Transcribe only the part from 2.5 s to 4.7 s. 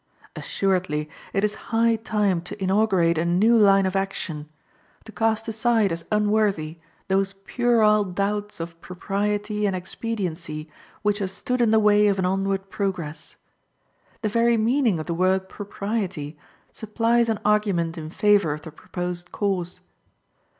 inaugurate a new line of action;